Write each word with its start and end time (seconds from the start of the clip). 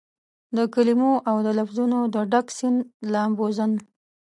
دکلمو 0.57 1.11
اودلفظونو 1.31 1.99
دډک 2.13 2.47
سیند 2.57 2.79
لامبوزن 3.11 3.71